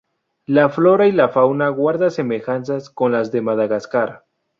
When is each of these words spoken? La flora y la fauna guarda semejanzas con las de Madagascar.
La 0.47 0.67
flora 0.69 1.05
y 1.05 1.11
la 1.11 1.29
fauna 1.29 1.69
guarda 1.69 2.09
semejanzas 2.09 2.89
con 2.89 3.11
las 3.11 3.31
de 3.31 3.41
Madagascar. 3.41 4.25